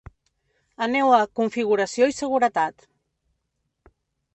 Aneu 0.85 1.11
a 1.19 1.29
‘Configuració 1.41 2.11
i 2.15 2.19
seguretat’. 2.23 2.91